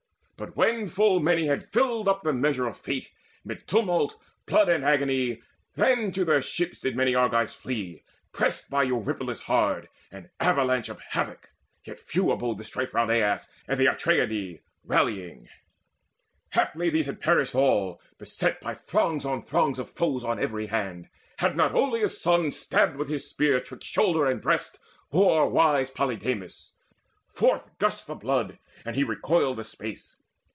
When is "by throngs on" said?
18.61-19.43